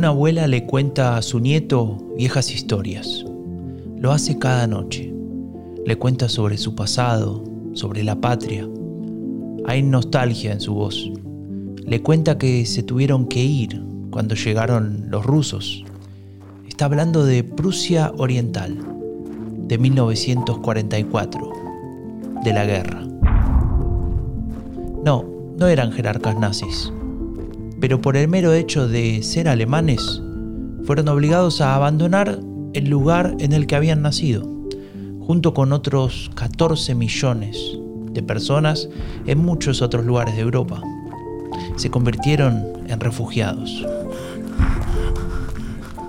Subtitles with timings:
[0.00, 3.22] Una abuela le cuenta a su nieto viejas historias.
[3.98, 5.12] Lo hace cada noche.
[5.84, 8.66] Le cuenta sobre su pasado, sobre la patria.
[9.66, 11.12] Hay nostalgia en su voz.
[11.84, 15.84] Le cuenta que se tuvieron que ir cuando llegaron los rusos.
[16.66, 18.78] Está hablando de Prusia Oriental,
[19.68, 21.52] de 1944,
[22.42, 23.02] de la guerra.
[25.04, 25.26] No,
[25.58, 26.90] no eran jerarcas nazis,
[27.80, 30.22] pero por el mero hecho de ser alemanes,
[30.84, 32.38] fueron obligados a abandonar
[32.74, 34.42] el lugar en el que habían nacido,
[35.20, 37.58] junto con otros 14 millones
[38.12, 38.88] de personas
[39.26, 40.82] en muchos otros lugares de Europa.
[41.76, 43.86] Se convirtieron en refugiados.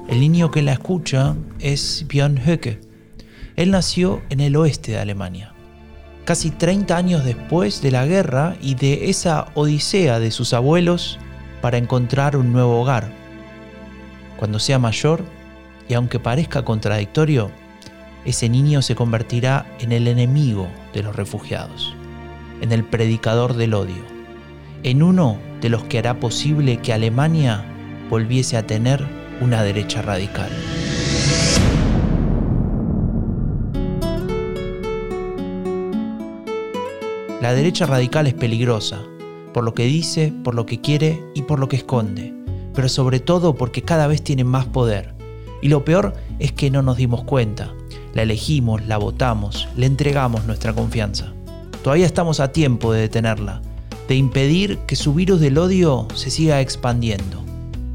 [0.08, 2.82] El niño que la escucha es Björn Höcke.
[3.56, 5.54] Él nació en el oeste de Alemania.
[6.26, 11.18] Casi 30 años después de la guerra y de esa odisea de sus abuelos
[11.62, 13.12] para encontrar un nuevo hogar.
[14.38, 15.24] Cuando sea mayor,
[15.88, 17.52] y aunque parezca contradictorio,
[18.26, 21.96] ese niño se convertirá en el enemigo de los refugiados,
[22.62, 24.04] en el predicador del odio,
[24.84, 27.64] en uno de los que hará posible que Alemania
[28.10, 29.06] volviese a tener
[29.42, 30.50] una derecha radical.
[37.42, 39.02] La derecha radical es peligrosa,
[39.54, 42.34] por lo que dice, por lo que quiere y por lo que esconde,
[42.74, 45.14] pero sobre todo porque cada vez tiene más poder.
[45.62, 47.74] Y lo peor es que no nos dimos cuenta.
[48.14, 51.34] La elegimos, la votamos, le entregamos nuestra confianza.
[51.84, 53.62] Todavía estamos a tiempo de detenerla,
[54.08, 57.44] de impedir que su virus del odio se siga expandiendo.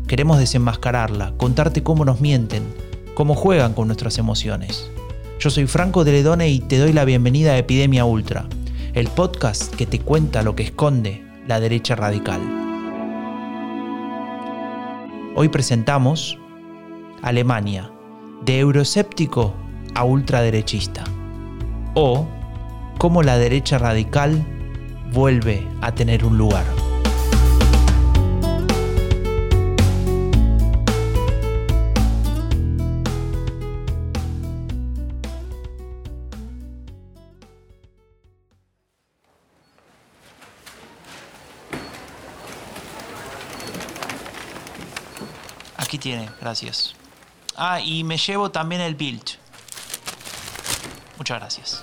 [0.06, 2.62] Queremos desenmascararla, contarte cómo nos mienten,
[3.14, 4.90] cómo juegan con nuestras emociones.
[5.40, 8.46] Yo soy Franco de Ledone y te doy la bienvenida a Epidemia Ultra,
[8.94, 12.40] el podcast que te cuenta lo que esconde la derecha radical.
[15.34, 16.38] Hoy presentamos
[17.22, 17.90] Alemania,
[18.44, 19.54] de euroséptico
[19.94, 21.04] a ultraderechista,
[21.94, 22.26] o
[22.98, 24.44] cómo la derecha radical
[25.12, 26.85] vuelve a tener un lugar.
[45.98, 46.94] Tiene, gracias.
[47.56, 49.22] Ah, y me llevo también el Bild.
[51.16, 51.82] Muchas gracias.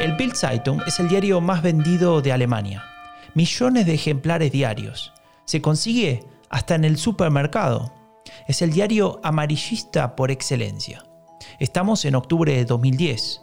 [0.00, 2.84] El Bild Zeitung es el diario más vendido de Alemania.
[3.34, 5.12] Millones de ejemplares diarios.
[5.44, 7.92] Se consigue hasta en el supermercado.
[8.48, 11.04] Es el diario amarillista por excelencia.
[11.58, 13.42] Estamos en octubre de 2010,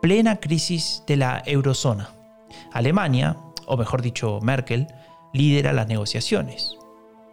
[0.00, 2.10] plena crisis de la eurozona.
[2.72, 3.36] Alemania,
[3.66, 4.88] o mejor dicho Merkel,
[5.32, 6.76] lidera las negociaciones.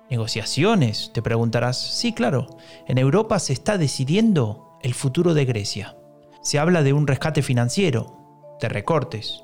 [0.09, 1.11] ¿Negociaciones?
[1.13, 1.77] Te preguntarás.
[1.77, 2.47] Sí, claro.
[2.87, 5.97] En Europa se está decidiendo el futuro de Grecia.
[6.41, 9.43] Se habla de un rescate financiero, de recortes,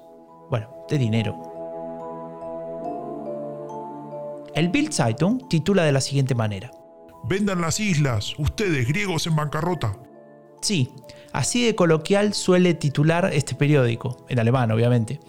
[0.49, 1.53] bueno, de dinero.
[4.55, 6.71] El Bild Zeitung titula de la siguiente manera.
[7.25, 9.97] Vendan las islas, ustedes griegos en bancarrota.
[10.61, 10.93] Sí,
[11.31, 15.19] así de coloquial suele titular este periódico, en alemán obviamente.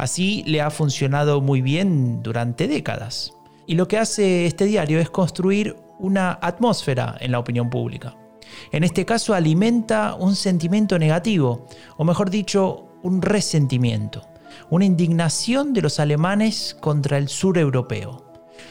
[0.00, 3.34] Así le ha funcionado muy bien durante décadas.
[3.66, 8.16] Y lo que hace este diario es construir una atmósfera en la opinión pública.
[8.72, 11.66] En este caso alimenta un sentimiento negativo,
[11.98, 14.26] o mejor dicho, un resentimiento,
[14.70, 18.24] una indignación de los alemanes contra el sur europeo.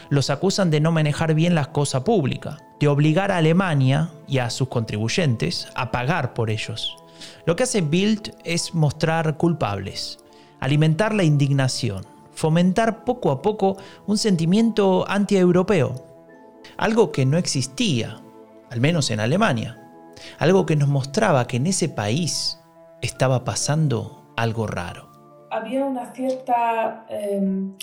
[0.09, 4.49] Los acusan de no manejar bien la cosa pública, de obligar a Alemania y a
[4.49, 6.97] sus contribuyentes a pagar por ellos.
[7.45, 10.18] Lo que hace Bild es mostrar culpables,
[10.59, 13.77] alimentar la indignación, fomentar poco a poco
[14.07, 15.95] un sentimiento antieuropeo,
[16.77, 18.21] algo que no existía,
[18.69, 19.77] al menos en Alemania,
[20.37, 22.59] algo que nos mostraba que en ese país
[23.01, 25.09] estaba pasando algo raro.
[25.51, 27.73] Había una cierta em,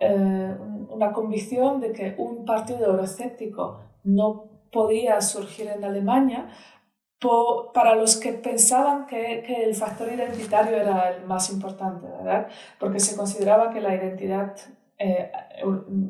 [0.00, 0.54] eh,
[0.90, 6.48] una convicción de que un partido euroscéptico no podía surgir en Alemania
[7.74, 12.48] para los que pensaban que, que, el factor identitario era el más importante, ¿verdad?
[12.78, 14.54] Porque se consideraba que la identidad,
[14.98, 15.32] eh,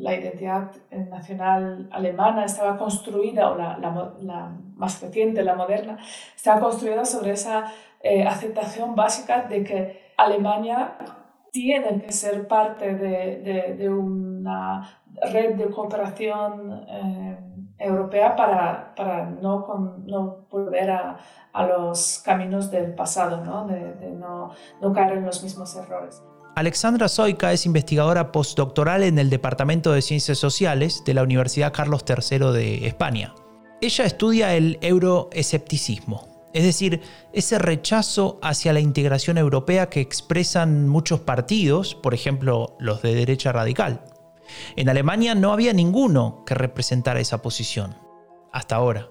[0.01, 5.99] la identidad nacional alemana estaba construida, o la, la, más reciente, la moderna,
[6.37, 7.73] estaba construida sobre esa
[8.03, 10.99] eh, aceptación básica de que Alemania
[11.51, 15.01] tiene que ser parte de, de, de una
[15.33, 17.39] red de cooperación eh,
[17.79, 21.19] europea para, para no, no, volver a,
[21.53, 23.67] a, los caminos del pasado, ¿no?
[23.67, 26.23] De, de no, no, caer en los mismos errores.
[26.57, 32.05] Alexandra Zoica es investigadora postdoctoral en el Departamento de Ciencias Sociales de la Universidad Carlos
[32.09, 33.33] III de España.
[33.81, 37.01] Ella estudia el euroescepticismo, es decir,
[37.33, 43.53] ese rechazo hacia la integración europea que expresan muchos partidos, por ejemplo los de derecha
[43.53, 44.03] radical.
[44.77, 47.95] En Alemania no había ninguno que representara esa posición,
[48.53, 49.09] hasta ahora.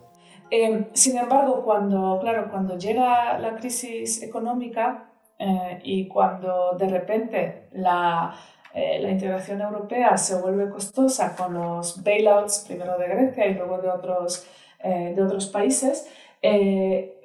[0.49, 7.67] Eh, sin embargo, cuando, claro, cuando llega la crisis económica eh, y cuando de repente
[7.73, 8.33] la,
[8.73, 13.79] eh, la, integración europea se vuelve costosa con los bailouts, primero de Grecia y luego
[13.79, 14.47] de otros,
[14.83, 16.07] de otros países,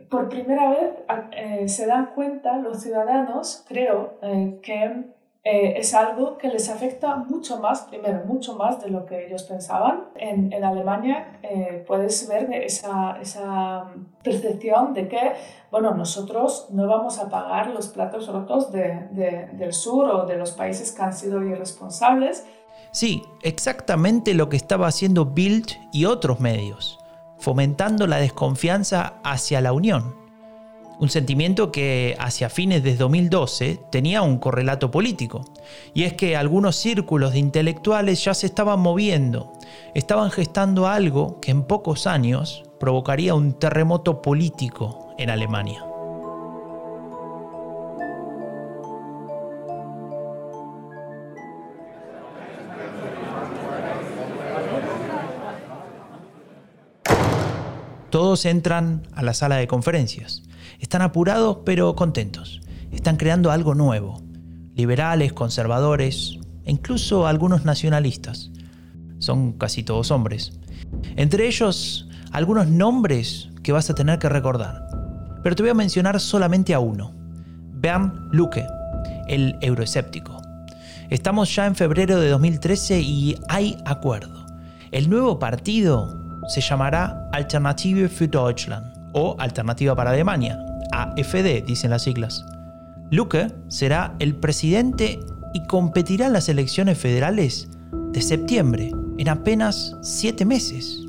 [0.09, 4.19] por primera vez se dan cuenta los ciudadanos, creo,
[4.63, 5.05] que
[5.45, 9.43] eh, es algo que les afecta mucho más, primero, mucho más de lo que ellos
[9.43, 10.05] pensaban.
[10.15, 13.93] En, en Alemania eh, puedes ver esa, esa,
[14.23, 15.33] percepción de que,
[15.73, 20.37] bueno, nosotros no vamos a pagar los platos rotos de, de, del sur o de
[20.37, 22.47] los países que han sido irresponsables.
[22.93, 27.01] Sí, exactamente lo que estaba haciendo Bild y otros medios,
[27.39, 30.22] fomentando la desconfianza hacia la Unión
[31.03, 35.45] un sentimiento que hacia fines de 2012 tenía un correlato político,
[35.95, 39.53] y es que algunos círculos de intelectuales ya se estaban moviendo,
[39.97, 45.85] estaban gestando algo que en pocos años provocaría un terremoto político en Alemania.
[58.11, 60.45] Todos entran a la sala de conferencias.
[60.83, 62.61] Están apurados pero contentos.
[62.91, 64.21] Están creando algo nuevo.
[64.75, 68.51] Liberales, conservadores e incluso algunos nacionalistas.
[69.19, 70.59] Son casi todos hombres.
[71.15, 74.89] Entre ellos, algunos nombres que vas a tener que recordar.
[75.45, 77.15] Pero te voy a mencionar solamente a uno.
[77.75, 78.67] Bernd Lucke,
[79.29, 80.43] el euroescéptico.
[81.11, 84.47] Estamos ya en febrero de 2013 y hay acuerdo.
[84.91, 90.59] El nuevo partido se llamará Alternative für Deutschland o Alternativa para Alemania,
[90.93, 92.45] AFD dicen las siglas.
[93.11, 95.21] Lucke será el presidente
[95.53, 97.69] y competirá en las elecciones federales
[98.13, 101.01] de septiembre, en apenas siete meses.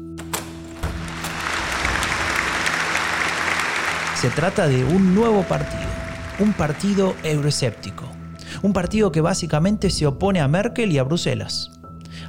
[4.15, 5.81] Se trata de un nuevo partido,
[6.39, 8.05] un partido euroescéptico,
[8.61, 11.72] un partido que básicamente se opone a Merkel y a Bruselas.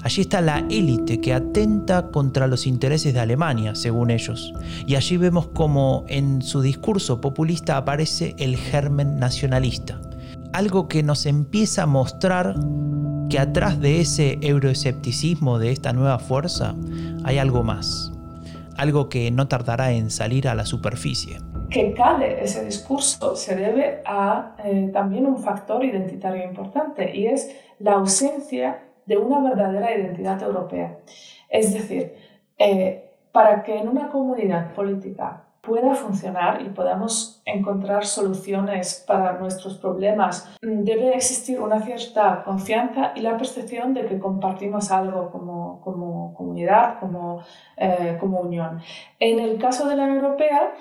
[0.05, 4.53] Allí está la élite que atenta contra los intereses de Alemania, según ellos.
[4.87, 9.99] Y allí vemos como en su discurso populista aparece el germen nacionalista.
[10.53, 12.55] Algo que nos empieza a mostrar
[13.31, 16.75] que atrás de ese euroescepticismo de esta nueva fuerza
[17.25, 18.13] hay algo más.
[18.77, 21.39] Algo que no tardará en salir a la superficie
[21.71, 27.51] que cale ese discurso se debe a eh, también un factor identitario importante y es
[27.81, 30.99] la ausencia de una verdadera identidad europea.
[31.49, 32.15] Es decir,
[32.59, 39.79] eh, para que en una comunidad política pueda funcionar y podamos encontrar soluciones para nuestros
[39.79, 46.35] problemas, debe existir una cierta confianza y la percepción de que compartimos algo como, como
[46.35, 47.43] comunidad, como,
[47.77, 48.81] eh, como unión.
[49.19, 50.75] En el caso de la Europea,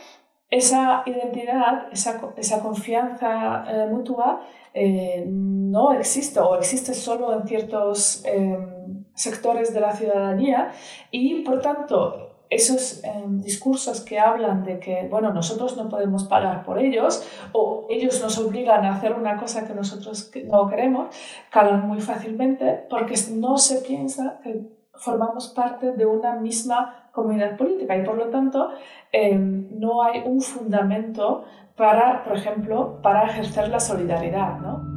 [0.54, 4.42] esa identidad, esa, esa confianza eh, mutua
[4.72, 10.72] eh, no existe o existe solo en ciertos em, sectores de la ciudadanía
[11.10, 16.64] y por tanto esos em, discursos que hablan de que bueno nosotros no podemos pagar
[16.64, 21.08] por ellos o ellos nos obligan a hacer una cosa que nosotros no queremos
[21.50, 24.62] calan muy fácilmente porque no se piensa que
[24.94, 28.72] formamos parte de una misma comunidad política y por lo tanto
[29.12, 31.46] eh, no hay un fundamento
[31.78, 34.60] para, por ejemplo, para ejercer la solidaridad.
[34.60, 34.92] ¿no?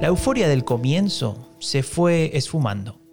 [0.00, 3.05] La euforia del comienzo se fue esfumando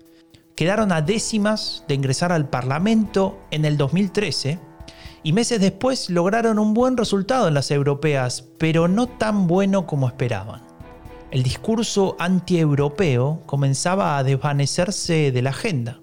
[0.55, 4.60] quedaron a décimas de ingresar al Parlamento en el 2013
[5.24, 10.07] y meses después lograron un buen resultado en las europeas, pero no tan bueno como
[10.07, 10.62] esperaban.
[11.31, 16.00] El discurso antieuropeo comenzaba a desvanecerse de la agenda,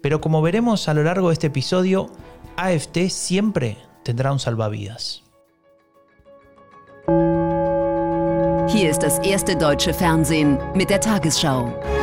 [0.00, 2.10] pero como veremos a lo largo de este episodio,
[2.56, 5.22] AFT siempre tendrá un salvavidas.
[9.00, 12.01] Das erste deutsche Fernsehen mit der Tagesschau.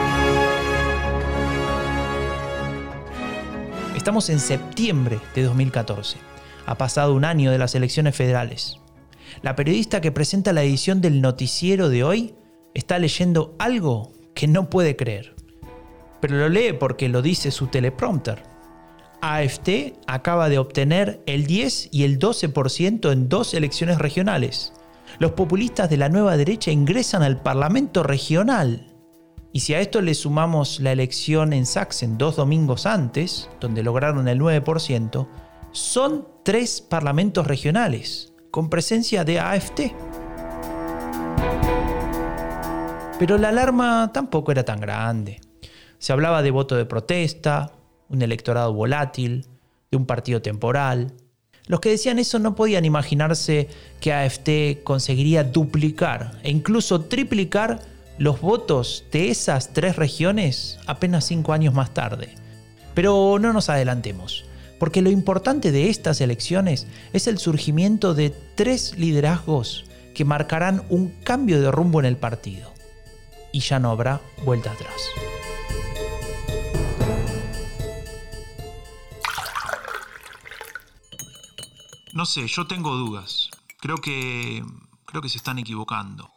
[4.09, 6.17] Estamos en septiembre de 2014.
[6.65, 8.79] Ha pasado un año de las elecciones federales.
[9.43, 12.33] La periodista que presenta la edición del noticiero de hoy
[12.73, 15.35] está leyendo algo que no puede creer.
[16.21, 18.41] Pero lo lee porque lo dice su teleprompter.
[19.21, 24.73] AFT acaba de obtener el 10 y el 12% en dos elecciones regionales.
[25.19, 28.87] Los populistas de la nueva derecha ingresan al Parlamento regional.
[29.51, 34.27] Y si a esto le sumamos la elección en Sachsen dos domingos antes, donde lograron
[34.27, 35.27] el 9%,
[35.71, 39.81] son tres parlamentos regionales, con presencia de AFT.
[43.17, 45.41] Pero la alarma tampoco era tan grande.
[45.97, 47.73] Se hablaba de voto de protesta,
[48.07, 49.47] un electorado volátil,
[49.89, 51.13] de un partido temporal.
[51.65, 53.67] Los que decían eso no podían imaginarse
[53.99, 57.79] que AFT conseguiría duplicar e incluso triplicar
[58.19, 62.35] los votos de esas tres regiones apenas cinco años más tarde.
[62.93, 64.43] Pero no nos adelantemos,
[64.77, 71.09] porque lo importante de estas elecciones es el surgimiento de tres liderazgos que marcarán un
[71.23, 72.73] cambio de rumbo en el partido.
[73.53, 75.01] Y ya no habrá vuelta atrás.
[82.11, 83.49] No sé, yo tengo dudas.
[83.79, 84.61] Creo que.
[85.05, 86.29] creo que se están equivocando.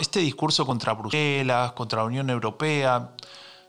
[0.00, 3.10] Este discurso contra Bruselas, contra la Unión Europea,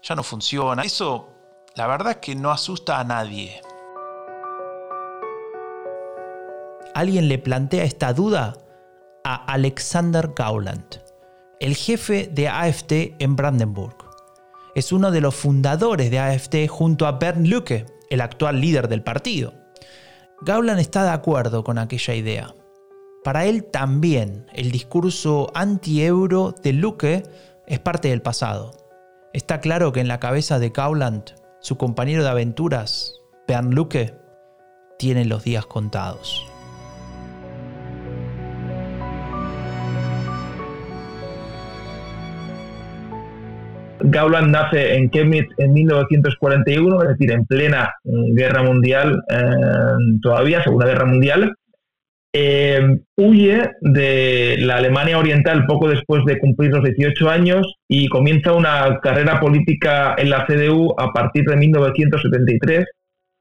[0.02, 0.82] ya no funciona.
[0.84, 1.30] Eso,
[1.76, 3.62] la verdad es que no asusta a nadie.
[6.96, 8.58] Alguien le plantea esta duda
[9.24, 11.02] a Alexander Gauland,
[11.60, 13.98] el jefe de AFT en Brandenburg.
[14.76, 19.04] Es uno de los fundadores de AFT junto a Bernd Lucke, el actual líder del
[19.04, 19.54] partido.
[20.42, 22.56] Gauland está de acuerdo con aquella idea.
[23.26, 27.24] Para él también el discurso anti-euro de Luque
[27.66, 28.74] es parte del pasado.
[29.34, 31.24] Está claro que en la cabeza de Gauland,
[31.60, 34.14] su compañero de aventuras, Bernd Lucke,
[35.00, 36.46] tiene los días contados.
[44.02, 50.62] Gauland nace en Chemnitz en 1941, es decir, en plena mm, guerra mundial, eh, todavía,
[50.62, 51.56] Segunda Guerra Mundial.
[52.38, 52.82] Eh,
[53.16, 59.00] huye de la Alemania Oriental poco después de cumplir los 18 años y comienza una
[59.02, 62.86] carrera política en la CDU a partir de 1973,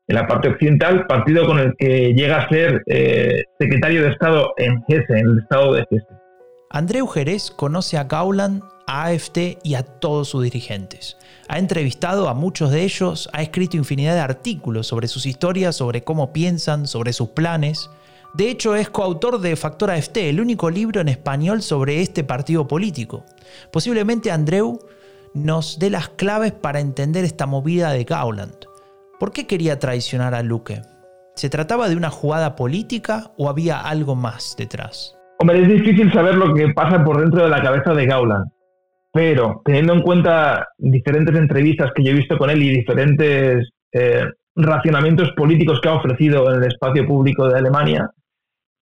[0.06, 4.52] en la parte occidental, partido con el que llega a ser eh, secretario de Estado
[4.58, 6.06] en Hesse, en el estado de Hesse.
[6.70, 11.16] Andreu Jerez conoce a Gauland a AFT y a todos sus dirigentes.
[11.48, 16.04] Ha entrevistado a muchos de ellos, ha escrito infinidad de artículos sobre sus historias, sobre
[16.04, 17.90] cómo piensan, sobre sus planes.
[18.34, 22.66] De hecho, es coautor de Factor AFT, el único libro en español sobre este partido
[22.66, 23.24] político.
[23.72, 24.80] Posiblemente Andreu
[25.34, 28.66] nos dé las claves para entender esta movida de Gauland.
[29.20, 30.82] ¿Por qué quería traicionar a Luque?
[31.36, 35.16] ¿Se trataba de una jugada política o había algo más detrás?
[35.38, 38.54] Hombre, es difícil saber lo que pasa por dentro de la cabeza de Gauland
[39.14, 44.24] pero teniendo en cuenta diferentes entrevistas que yo he visto con él y diferentes eh,
[44.56, 48.10] racionamientos políticos que ha ofrecido en el espacio público de Alemania,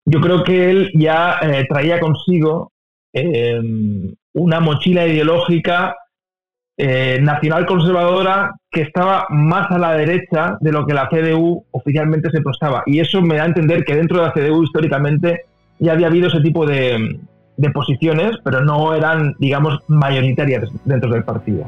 [0.05, 2.73] yo creo que él ya eh, traía consigo
[3.13, 5.97] em, una mochila ideológica
[6.77, 12.31] eh, nacional conservadora que estaba más a la derecha de lo que la CDU oficialmente
[12.31, 12.83] se prestaba.
[12.87, 15.43] Y eso me da a entender que dentro de la CDU históricamente
[15.79, 17.21] ya había habido ese tipo de,
[17.57, 21.67] de posiciones, pero no eran, digamos, mayoritarias dentro del partido.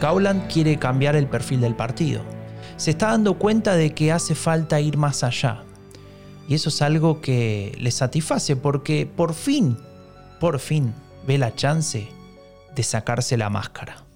[0.00, 2.37] Gauland quiere cambiar el perfil del partido.
[2.78, 5.64] Se está dando cuenta de que hace falta ir más allá.
[6.48, 9.76] Y eso es algo que le satisface porque por fin,
[10.38, 10.94] por fin,
[11.26, 12.08] ve la chance
[12.76, 14.08] de sacarse la máscara.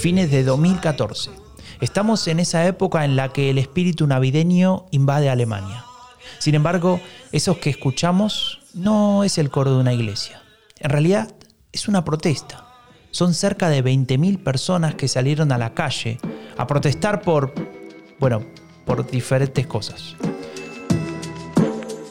[0.00, 1.30] Fines de 2014.
[1.80, 5.84] Estamos en esa época en la que el espíritu navideño invade Alemania.
[6.38, 10.42] Sin embargo, esos que escuchamos no es el coro de una iglesia.
[10.78, 11.32] En realidad,
[11.72, 12.66] es una protesta.
[13.12, 16.18] Son cerca de 20.000 personas que salieron a la calle
[16.56, 17.54] a protestar por,
[18.18, 18.44] bueno,
[18.84, 20.16] por diferentes cosas.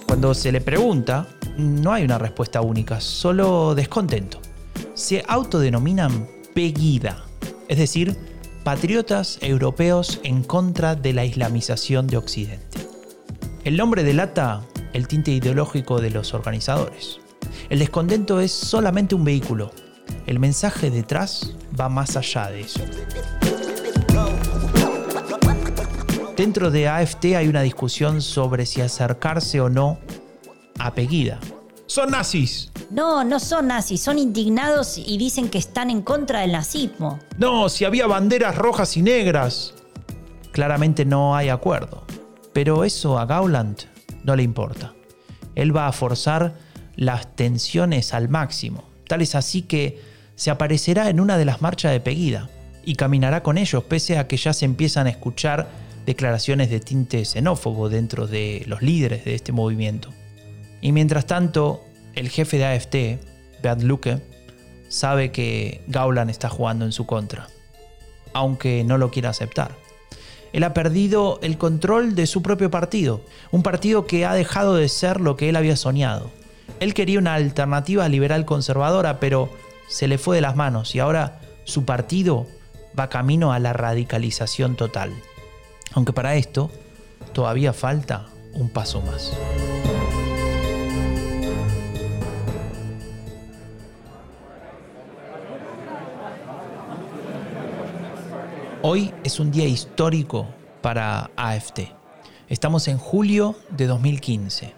[0.07, 4.39] Cuando se le pregunta, no hay una respuesta única, solo descontento.
[4.93, 7.25] Se autodenominan Pegida,
[7.67, 8.17] es decir,
[8.63, 12.79] patriotas europeos en contra de la islamización de Occidente.
[13.63, 14.62] El nombre delata
[14.93, 17.19] el tinte ideológico de los organizadores.
[17.69, 19.71] El descontento es solamente un vehículo.
[20.25, 22.81] El mensaje detrás va más allá de eso.
[26.38, 30.00] Dentro de AFT hay una discusión sobre si acercarse o no
[30.79, 31.39] a Pegida.
[31.88, 32.72] Son nazis.
[32.89, 37.20] No, no son nazis, son indignados y dicen que están en contra del nazismo.
[37.38, 39.74] No, si había banderas rojas y negras.
[40.51, 42.03] Claramente no hay acuerdo.
[42.53, 43.77] Pero eso a Gauland
[44.24, 44.94] no le importa.
[45.53, 46.55] Él va a forzar
[46.96, 48.84] las tensiones al máximo.
[49.08, 50.01] Tal es así que
[50.36, 52.50] se aparecerá en una de las marchas de Pegida
[52.84, 55.67] y caminará con ellos, pese a que ya se empiezan a escuchar
[56.05, 60.10] declaraciones de tinte xenófobo dentro de los líderes de este movimiento.
[60.82, 62.96] Y mientras tanto, el jefe de AFT,
[63.62, 64.22] Bert Lucke,
[64.88, 67.48] sabe que Gauland está jugando en su contra,
[68.34, 69.72] aunque no lo quiera aceptar.
[70.53, 74.88] Él ha perdido el control de su propio partido, un partido que ha dejado de
[74.88, 76.32] ser lo que él había soñado.
[76.79, 79.50] Él quería una alternativa liberal conservadora, pero
[79.88, 82.48] se le fue de las manos y ahora su partido
[82.98, 85.12] va camino a la radicalización total.
[85.94, 86.72] Aunque para esto
[87.34, 89.34] todavía falta un paso más.
[98.88, 100.46] Hoy es un día histórico
[100.84, 101.89] para AFT.
[102.50, 104.75] Estamos en julio de 2015.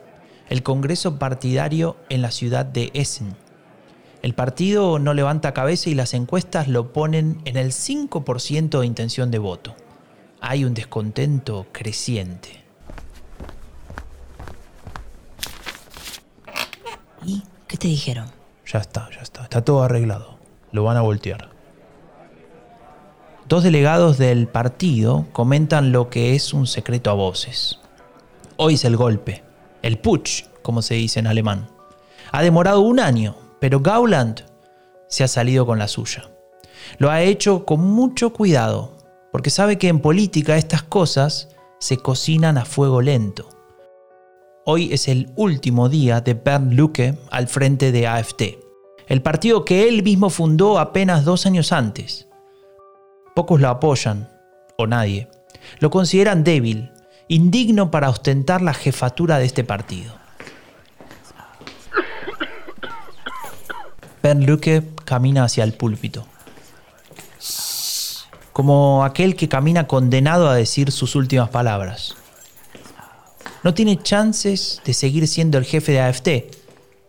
[0.47, 3.35] El Congreso partidario en la ciudad de Essen.
[4.21, 9.29] El partido no levanta cabeza y las encuestas lo ponen en el 5% de intención
[9.29, 9.75] de voto.
[10.39, 12.63] Hay un descontento creciente.
[17.25, 18.31] ¿Y qué te dijeron?
[18.71, 19.43] Ya está, ya está.
[19.43, 20.37] Está todo arreglado.
[20.71, 21.56] Lo van a voltear.
[23.47, 27.79] Dos delegados del partido comentan lo que es un secreto a voces.
[28.57, 29.41] Hoy es el golpe,
[29.81, 31.69] el putsch, como se dice en alemán.
[32.33, 34.43] Ha demorado un año, pero Gauland
[35.07, 36.29] se ha salido con la suya.
[36.97, 38.97] Lo ha hecho con mucho cuidado,
[39.31, 41.47] porque sabe que en política estas cosas
[41.79, 43.47] se cocinan a fuego lento.
[44.65, 48.41] Hoy es el último día de Bernd Lucke al frente de AFT,
[49.07, 52.26] el partido que él mismo fundó apenas dos años antes.
[53.37, 54.27] Pocos lo apoyan,
[54.77, 55.27] o nadie.
[55.77, 56.89] Lo consideran débil,
[57.27, 60.15] indigno para ostentar la jefatura de este partido.
[64.23, 66.25] Ben Luque camina hacia el púlpito.
[68.53, 72.15] Como aquel que camina condenado a decir sus últimas palabras.
[73.61, 76.29] No tiene chances de seguir siendo el jefe de AFT,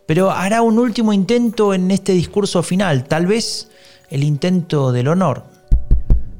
[0.05, 3.71] pero hará un último intento en este discurso final, tal vez
[4.11, 5.57] el intento del honor.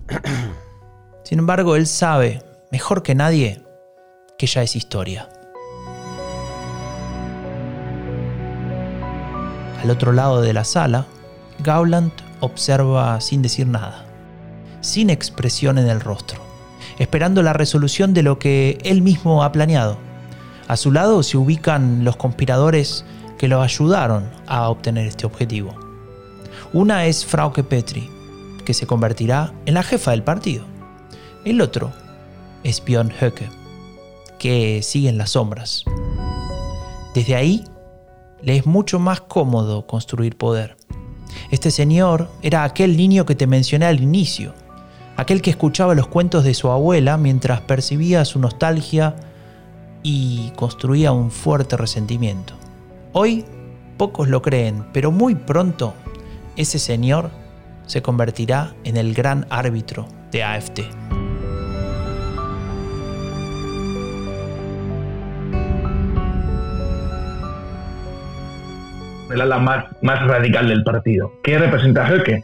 [1.25, 3.63] Sin embargo, él sabe, mejor que nadie,
[4.39, 5.29] que ya es historia.
[9.83, 11.07] Al otro lado de la sala,
[11.63, 14.05] Gauland observa sin decir nada,
[14.81, 16.41] sin expresión en el rostro,
[16.99, 19.99] esperando la resolución de lo que él mismo ha planeado.
[20.67, 23.05] A su lado se ubican los conspiradores
[23.39, 25.75] que lo ayudaron a obtener este objetivo.
[26.73, 28.11] Una es Frauke Petri,
[28.69, 30.63] que se convertirá en la jefa del partido.
[31.47, 31.91] El otro
[32.65, 33.49] es Björn Höcke,
[34.39, 35.85] que sigue en las sombras.
[37.15, 37.65] Desde ahí,
[38.43, 40.77] le es mucho más cómodo construir poder.
[41.51, 44.53] Este señor era aquel niño que te mencioné al inicio,
[45.17, 49.17] aquel que escuchaba los cuentos de su abuela mientras percibía su nostalgia
[50.03, 52.53] y construía un fuerte resentimiento.
[53.15, 53.47] Hoy
[53.97, 55.95] pocos lo creen, pero muy pronto
[56.57, 57.31] ese señor
[57.89, 60.81] se convertirá en el gran árbitro de AFT.
[69.31, 71.33] El ala más, más radical del partido.
[71.43, 72.43] ¿Qué representa Höcke?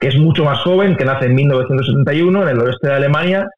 [0.00, 3.48] Que es mucho más joven, que nace en 1971 en el oeste de Alemania.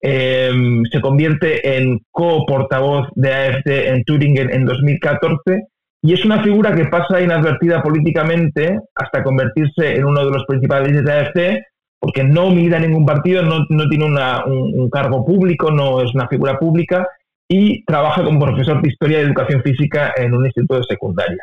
[0.00, 5.62] Em, se convierte en co-portavoz de AFT en Thüringen en 2014
[6.02, 11.04] y es una figura que pasa inadvertida políticamente hasta convertirse en uno de los principales
[11.04, 11.62] de AFC,
[11.98, 16.58] porque no milita en ningún partido, no, tiene un, cargo público, no es una figura
[16.58, 17.06] pública
[17.48, 21.42] y trabaja como profesor de historia y educación física en un instituto de secundaria.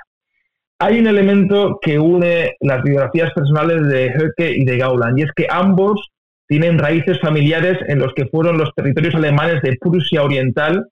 [0.80, 5.32] Hay un elemento que une las biografías personales de Höcke y de Gauland, y es
[5.36, 6.12] que ambos
[6.48, 10.88] tienen raíces familiares en los que fueron los territorios alemanes de Prusia Oriental,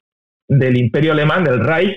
[0.47, 1.95] del Imperio Alemán, del Reich,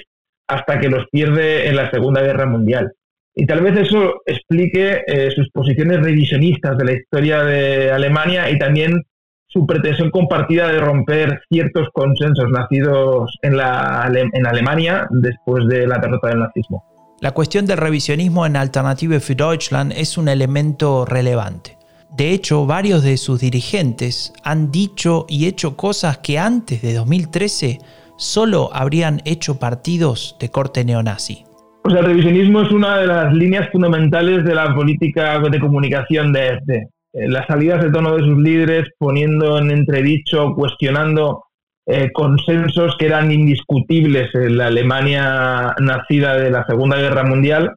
[0.48, 2.92] hasta que los pierde en la Segunda Guerra Mundial.
[3.34, 8.58] Y tal vez eso explique eh, sus posiciones revisionistas de la historia de Alemania y
[8.58, 9.02] también
[9.46, 15.98] su pretensión compartida de romper ciertos consensos nacidos en, la, en Alemania después de la
[15.98, 16.84] derrota del nazismo.
[17.20, 21.78] La cuestión del revisionismo en Alternative für Deutschland es un elemento relevante.
[22.10, 27.78] De hecho, varios de sus dirigentes han dicho y hecho cosas que antes de 2013
[28.16, 31.44] solo habrían hecho partidos de corte neonazi.
[31.82, 36.54] Pues el revisionismo es una de las líneas fundamentales de la política de comunicación de
[36.54, 36.88] este.
[37.12, 41.44] Las salidas de tono de sus líderes poniendo en entredicho, cuestionando
[41.86, 47.74] eh, consensos que eran indiscutibles en la Alemania nacida de la Segunda Guerra Mundial,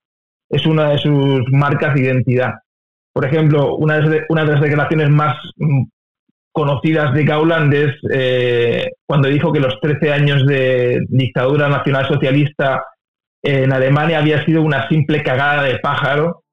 [0.50, 2.56] es una de sus marcas de identidad.
[3.14, 5.84] Por ejemplo, una de, una de las declaraciones más mm,
[6.60, 12.84] conocidas de Gauland es eh, cuando dijo que los 13 años de dictadura nacionalsocialista
[13.42, 16.44] en Alemania había sido una simple cagada de pájaro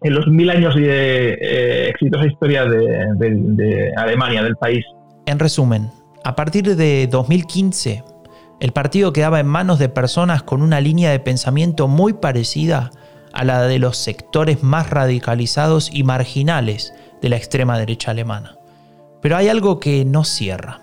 [0.00, 4.82] en los mil años de eh, exitosa historia de, Alemania, del país.
[5.26, 5.90] En resumen,
[6.24, 8.04] a partir de 2015,
[8.60, 12.90] el partido quedaba en manos de personas con una línea de pensamiento muy parecida
[13.34, 18.55] a la de los sectores más radicalizados y marginales de la extrema derecha alemana.
[19.26, 20.82] Pero hay algo que no cierra.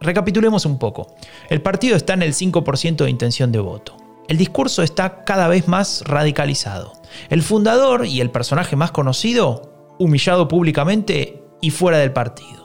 [0.00, 1.14] Recapitulemos un poco.
[1.48, 5.66] El partido está en el 5% de intención de voto el discurso está cada vez
[5.66, 6.92] más radicalizado.
[7.30, 12.64] El fundador y el personaje más conocido, humillado públicamente y fuera del partido.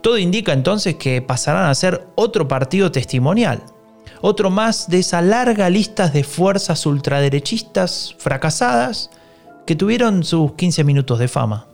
[0.00, 3.64] Todo indica entonces que pasarán a ser otro partido testimonial,
[4.22, 9.10] otro más de esa larga lista de fuerzas ultraderechistas fracasadas
[9.66, 11.66] que tuvieron sus 15 minutos de fama.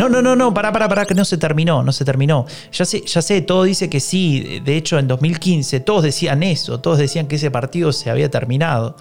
[0.00, 2.46] No, no, no, no, para, para, para, que no se terminó, no se terminó.
[2.72, 4.62] Ya sé, ya sé, todo dice que sí.
[4.64, 8.96] De hecho, en 2015 todos decían eso, todos decían que ese partido se había terminado.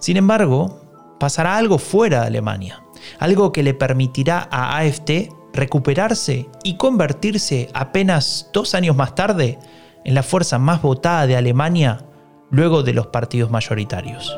[0.00, 0.80] Sin embargo,
[1.20, 2.82] pasará algo fuera de Alemania,
[3.20, 9.56] algo que le permitirá a AFT recuperarse y convertirse apenas dos años más tarde
[10.04, 12.06] en la fuerza más votada de Alemania
[12.50, 14.36] luego de los partidos mayoritarios.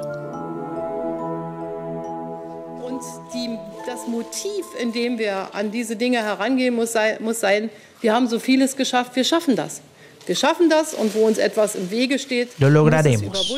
[4.06, 8.38] Motiv, in dem wir an diese Dinge herangehen, muss sein, muss sein, wir haben so
[8.38, 9.80] vieles geschafft, wir schaffen das.
[10.26, 13.52] Wir schaffen das und wo uns etwas im Wege steht, lo lograremos.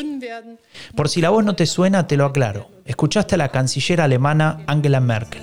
[0.95, 2.69] Por si la voz no te suena, te lo aclaro.
[2.85, 5.41] Escuchaste a la canciller alemana Angela Merkel.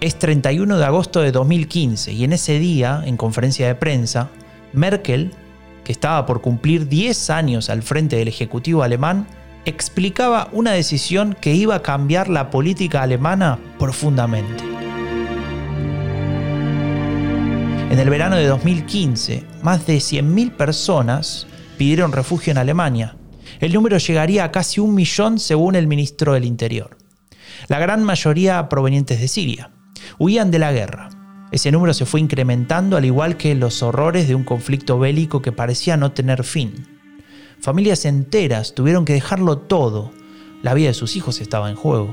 [0.00, 4.30] Es 31 de agosto de 2015 y en ese día, en conferencia de prensa,
[4.72, 5.32] Merkel,
[5.84, 9.26] que estaba por cumplir 10 años al frente del Ejecutivo alemán,
[9.64, 14.64] explicaba una decisión que iba a cambiar la política alemana profundamente.
[17.90, 21.46] En el verano de 2015, más de 100.000 personas
[21.78, 23.16] pidieron refugio en Alemania.
[23.60, 26.98] El número llegaría a casi un millón según el ministro del Interior.
[27.66, 29.70] La gran mayoría provenientes de Siria.
[30.18, 31.08] Huían de la guerra.
[31.50, 35.52] Ese número se fue incrementando al igual que los horrores de un conflicto bélico que
[35.52, 36.97] parecía no tener fin.
[37.60, 40.12] Familias enteras tuvieron que dejarlo todo.
[40.62, 42.12] La vida de sus hijos estaba en juego.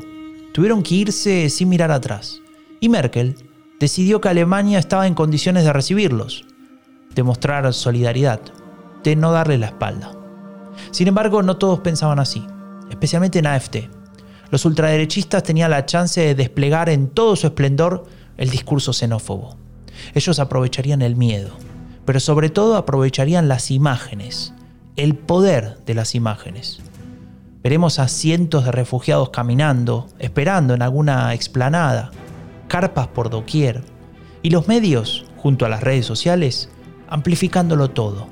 [0.54, 2.42] Tuvieron que irse sin mirar atrás.
[2.80, 3.36] Y Merkel
[3.80, 6.46] decidió que Alemania estaba en condiciones de recibirlos,
[7.14, 8.42] de mostrar solidaridad,
[9.04, 10.12] de no darle la espalda.
[10.92, 12.46] Sin embargo, no todos pensaban así,
[12.90, 13.78] especialmente en AFT.
[14.50, 18.06] Los ultraderechistas tenían la chance de desplegar en todo su esplendor
[18.38, 19.58] el discurso xenófobo.
[20.14, 21.52] Ellos aprovecharían el miedo,
[22.06, 24.54] pero sobre todo aprovecharían las imágenes,
[24.96, 26.80] el poder de las imágenes.
[27.64, 32.12] Veremos a cientos de refugiados caminando, esperando en alguna explanada,
[32.68, 33.84] carpas por doquier,
[34.42, 36.70] y los medios, junto a las redes sociales,
[37.10, 38.28] amplificándolo todo.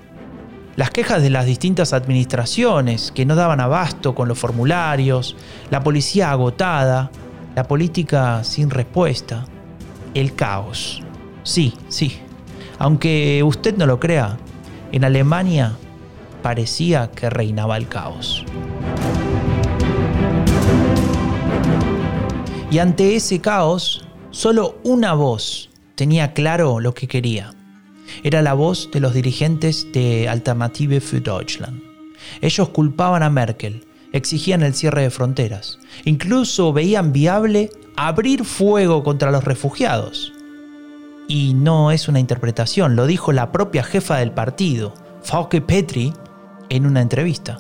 [0.76, 5.36] Las quejas de las distintas administraciones que no daban abasto con los formularios,
[5.70, 7.12] la policía agotada,
[7.56, 9.46] la política sin respuesta,
[10.14, 11.04] el caos.
[11.44, 12.20] Sí, sí.
[12.80, 14.38] Aunque usted no lo crea,
[14.92, 15.76] en Alemania
[16.44, 18.46] parecía que reinaba el caos.
[22.70, 27.54] Y ante ese caos, solo una voz tenía claro lo que quería.
[28.24, 31.82] Era la voz de los dirigentes de Alternative für Deutschland.
[32.42, 39.32] Ellos culpaban a Merkel, exigían el cierre de fronteras, incluso veían viable abrir fuego contra
[39.32, 40.34] los refugiados.
[41.28, 46.14] Y no es una interpretación, lo dijo la propia jefa del partido, Fauke Petri,
[46.74, 47.60] en una entrevista.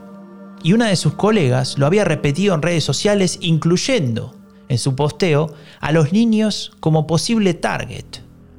[0.63, 4.35] Y una de sus colegas lo había repetido en redes sociales, incluyendo
[4.69, 8.05] en su posteo a los niños como posible target.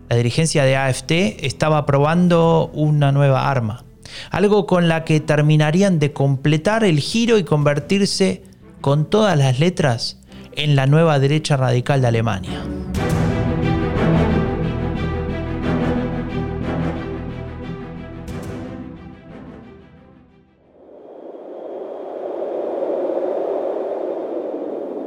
[0.09, 3.85] La dirigencia de AFT estaba probando una nueva arma,
[4.31, 8.45] algo con la que terminarían de completar el giro y convertirse
[8.81, 10.21] con todas las letras
[10.53, 12.63] en la nueva derecha radical de Alemania.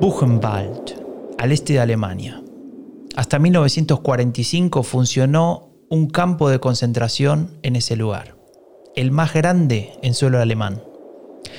[0.08, 0.94] Buchenwald,
[1.38, 2.42] al este de Alemania.
[3.18, 8.38] Hasta 1945 funcionó un campo de concentración en ese lugar,
[8.96, 10.82] el más grande en suelo alemán.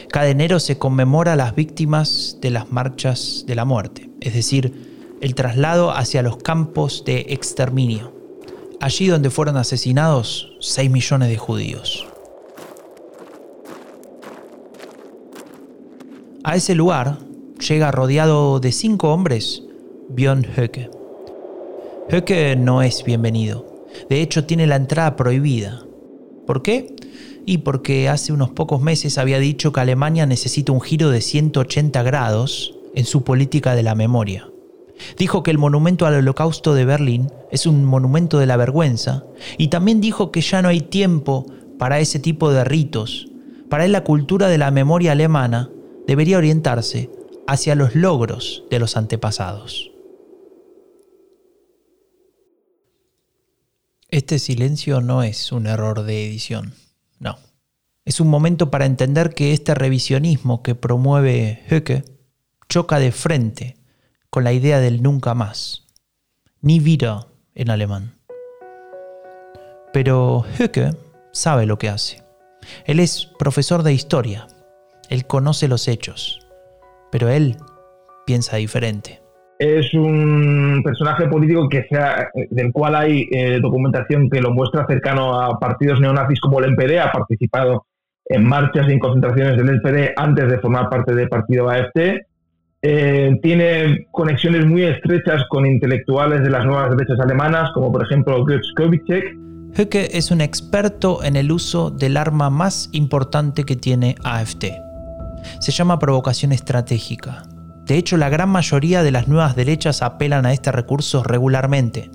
[0.08, 5.18] Cada enero se conmemora a las víctimas de las marchas de la muerte, es decir,
[5.20, 8.14] el traslado hacia los campos de exterminio,
[8.80, 12.06] allí donde fueron asesinados 6 millones de judíos.
[16.44, 17.27] A ese lugar
[17.58, 19.62] llega rodeado de cinco hombres
[20.08, 20.90] Björn Höcke.
[22.10, 23.84] Höcke no es bienvenido.
[24.08, 25.84] De hecho, tiene la entrada prohibida.
[26.46, 26.94] ¿Por qué?
[27.44, 32.02] Y porque hace unos pocos meses había dicho que Alemania necesita un giro de 180
[32.02, 34.48] grados en su política de la memoria.
[35.16, 39.24] Dijo que el monumento al holocausto de Berlín es un monumento de la vergüenza
[39.56, 41.46] y también dijo que ya no hay tiempo
[41.78, 43.28] para ese tipo de ritos.
[43.68, 45.70] Para él la cultura de la memoria alemana
[46.06, 47.10] debería orientarse
[47.48, 49.90] hacia los logros de los antepasados.
[54.10, 56.74] Este silencio no es un error de edición,
[57.18, 57.38] no.
[58.04, 62.04] Es un momento para entender que este revisionismo que promueve Höcke
[62.68, 63.78] choca de frente
[64.28, 65.86] con la idea del nunca más,
[66.60, 68.18] ni wieder en alemán.
[69.94, 70.94] Pero Höcke
[71.32, 72.22] sabe lo que hace.
[72.84, 74.48] Él es profesor de historia,
[75.08, 76.40] él conoce los hechos,
[77.10, 77.56] pero él
[78.26, 79.20] piensa diferente
[79.58, 85.40] es un personaje político que sea, del cual hay eh, documentación que lo muestra cercano
[85.40, 87.86] a partidos neonazis como el NPD, ha participado
[88.26, 91.98] en marchas y en concentraciones del NPD antes de formar parte del partido AFT.
[92.80, 98.44] Eh, tiene conexiones muy estrechas con intelectuales de las nuevas derechas alemanas, como por ejemplo
[98.44, 99.36] Götz Kubitschek.
[99.76, 104.87] Höcke es un experto en el uso del arma más importante que tiene AFT.
[105.60, 107.44] Se llama provocación estratégica
[107.88, 112.10] de hecho, la gran mayoría de las nuevas derechas apelan a este recurso regularmente.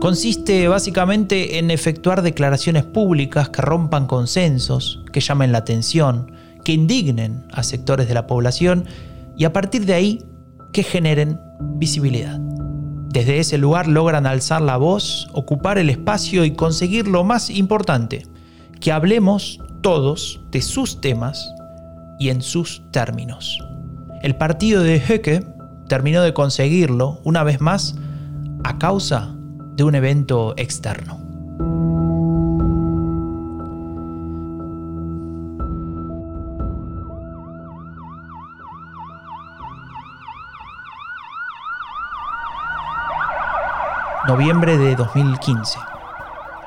[0.00, 6.32] Consiste básicamente en efectuar declaraciones públicas que rompan consensos, que llamen la atención,
[6.64, 8.86] que indignen a sectores de la población
[9.36, 10.24] y a partir de ahí
[10.72, 11.38] que generen
[11.74, 12.38] visibilidad.
[13.10, 18.26] Desde ese lugar logran alzar la voz, ocupar el espacio y conseguir lo más importante,
[18.80, 21.50] que hablemos todos de sus temas
[22.18, 23.58] y en sus términos.
[24.22, 25.46] El partido de Höcke
[25.88, 27.96] terminó de conseguirlo, una vez más,
[28.64, 29.34] a causa
[29.76, 31.28] de un evento externo.
[44.28, 45.78] Noviembre de 2015.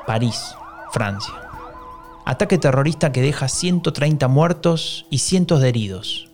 [0.04, 0.56] París,
[0.92, 1.41] Francia.
[2.24, 6.30] Ataque terrorista que deja 130 muertos y cientos de heridos.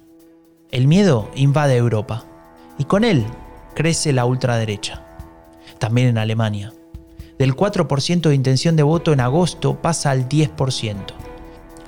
[0.70, 2.24] El miedo invade Europa
[2.79, 3.24] y con él
[3.74, 5.07] crece la ultraderecha.
[5.79, 6.74] También en Alemania.
[7.38, 10.96] Del 4% de intención de voto en agosto pasa al 10%,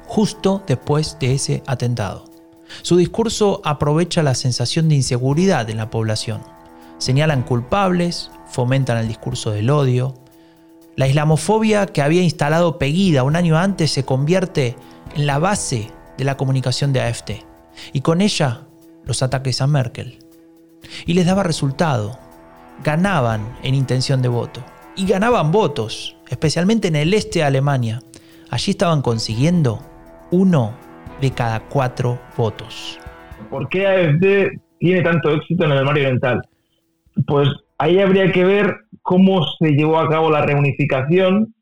[0.07, 2.25] justo después de ese atentado.
[2.83, 6.41] Su discurso aprovecha la sensación de inseguridad en la población.
[6.99, 10.15] Señalan culpables, fomentan el discurso del odio.
[10.97, 14.77] La islamofobia que había instalado Pegida un año antes se convierte
[15.15, 17.31] en la base de la comunicación de AFT.
[17.93, 18.67] Y con ella
[19.05, 20.19] los ataques a Merkel.
[21.07, 22.19] Y les daba resultado.
[22.83, 24.63] Ganaban en intención de voto.
[24.97, 28.01] Y ganaban votos, especialmente en el este de Alemania.
[28.51, 29.81] Allí estaban consiguiendo
[30.31, 30.75] uno
[31.21, 32.99] de cada cuatro votos.
[33.49, 36.43] ¿Por qué AFD tiene tanto éxito en el Alemania Oriental?
[37.27, 37.49] Pues
[37.81, 41.55] ahí habría que ver cómo se llevó a cabo la reunificación,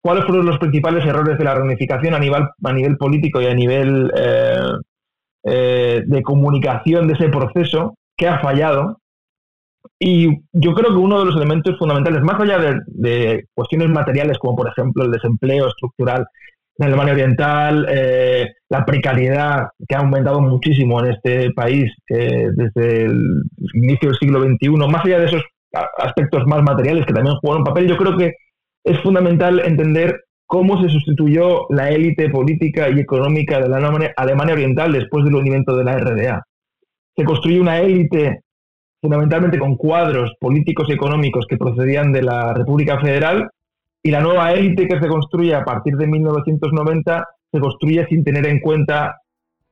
[0.00, 3.54] cuáles fueron los principales errores de la reunificación a nivel, a nivel político y a
[3.54, 4.70] nivel eh,
[5.44, 8.98] eh, de comunicación de ese proceso que ha fallado.
[9.98, 14.56] Y yo creo que uno de los elementos fundamentales, más allá de, cuestiones materiales como
[14.56, 16.24] por ejemplo el desempleo estructural
[16.78, 23.06] en Alemania Oriental, eh, la precariedad que ha aumentado muchísimo en este país eh, desde
[23.06, 23.42] el
[23.74, 25.42] inicio del siglo XXI, más allá de esos
[25.98, 28.32] aspectos más materiales que también juegan un papel, yo creo que
[28.84, 33.76] es fundamental entender cómo se sustituyó la élite política y económica de la
[34.16, 36.42] Alemania Oriental después del hundimiento de la RDA.
[37.16, 38.40] Se construyó una élite
[39.00, 43.50] fundamentalmente con cuadros políticos y económicos que procedían de la República Federal
[44.02, 48.46] y la nueva élite que se construye a partir de 1990 se construye sin tener
[48.46, 49.16] en cuenta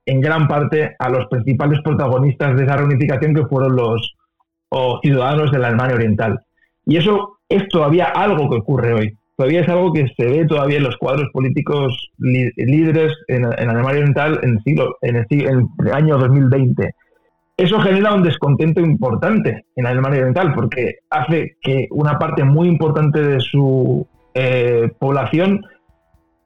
[0.07, 4.15] en gran parte a los principales protagonistas de esa reunificación que fueron los
[5.03, 6.41] ciudadanos de la Alemania Oriental.
[6.85, 10.77] Y eso es todavía algo que ocurre hoy todavía es algo que se ve todavía
[10.77, 16.95] en los cuadros políticos líderes en, Alemania Oriental en, siglo, en, el, año 2020.
[17.57, 23.21] eso genera un descontento importante en Alemania Oriental, porque hace que una parte muy importante
[23.21, 25.65] de su eh, población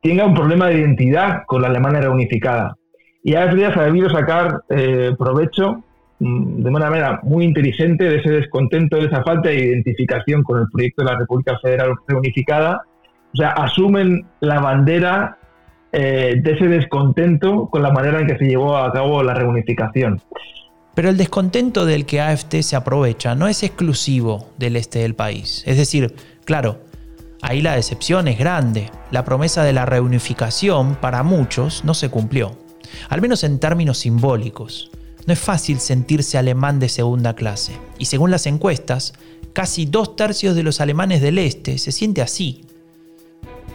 [0.00, 2.76] tenga un problema de identidad con la Alemania reunificada.
[3.22, 5.82] Y AfD ha sabido sacar eh, provecho
[6.18, 10.66] de una manera muy inteligente de ese descontento, de esa falta de identificación con el
[10.72, 12.82] proyecto de la República Federal Reunificada.
[13.34, 15.38] O sea, asumen la bandera
[15.92, 20.20] eh, de ese descontento con la manera en que se llevó a cabo la reunificación.
[20.94, 25.62] Pero el descontento del que AFT se aprovecha no es exclusivo del este del país.
[25.66, 26.14] Es decir,
[26.46, 26.78] claro,
[27.42, 28.90] ahí la decepción es grande.
[29.10, 32.56] La promesa de la reunificación para muchos no se cumplió,
[33.10, 34.90] al menos en términos simbólicos.
[35.26, 39.12] No es fácil sentirse alemán de segunda clase, y según las encuestas,
[39.52, 42.64] casi dos tercios de los alemanes del este se siente así.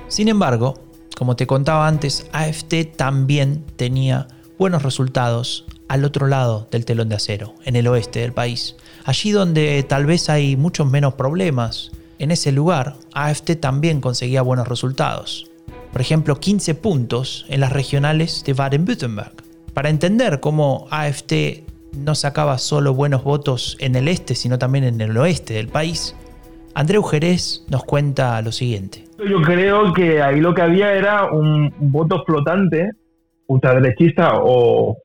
[0.08, 0.76] Sin embargo,
[1.18, 7.16] como te contaba antes, AFT también tenía buenos resultados al otro lado del telón de
[7.16, 11.92] acero, en el oeste del país, allí donde tal vez hay muchos menos problemas.
[12.18, 15.50] En ese lugar, AFT también conseguía buenos resultados.
[15.92, 19.51] Por ejemplo, 15 puntos en las regionales de Baden-Württemberg.
[19.74, 25.00] Para entender cómo AFT no sacaba solo buenos votos en el este, sino también en
[25.02, 26.16] el oeste del país,
[26.74, 29.04] Andreu Jerez nos cuenta lo siguiente.
[29.18, 32.92] Yo creo que ahí lo que había era un voto flotante,
[33.48, 34.98] ultraderechista o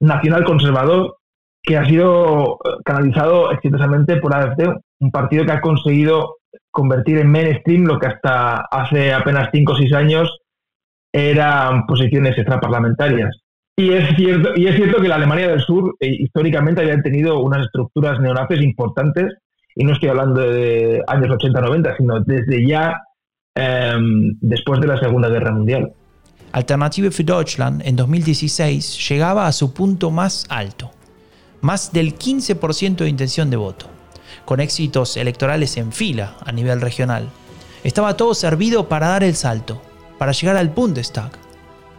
[0.00, 1.16] nacional conservador
[1.62, 4.68] que ha sido eh, canalizado exitosamente por AFD,
[5.00, 6.36] un partido que ha conseguido
[6.70, 10.38] convertir en mainstream lo que hasta hace apenas 5 o 6 años
[11.12, 13.36] eran posiciones extraparlamentarias.
[13.80, 17.40] Y es cierto, y es cierto que la Alemania del Sur eh, históricamente había tenido
[17.40, 19.32] unas estructuras neonazis importantes,
[19.74, 22.98] y no estoy hablando de años 80-90, sino desde ya
[23.54, 25.92] em, después de la Segunda Guerra Mundial.
[26.52, 30.90] Alternative für Deutschland en 2016 llegaba a su punto más alto,
[31.62, 33.86] más del 15% de intención de voto,
[34.44, 37.30] con éxitos electorales en fila a nivel regional.
[37.82, 39.80] Estaba todo servido para dar el salto,
[40.18, 41.30] para llegar al Bundestag.